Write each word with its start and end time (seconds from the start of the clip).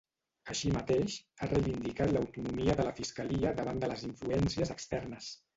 Així 0.53 0.71
mateix, 0.77 1.17
ha 1.39 1.49
reivindicat 1.51 2.15
l’autonomia 2.15 2.77
de 2.81 2.89
la 2.89 2.97
fiscalia 3.01 3.55
davant 3.63 3.85
de 3.85 3.91
les 3.93 4.11
influències 4.13 4.77
externes. 4.79 5.33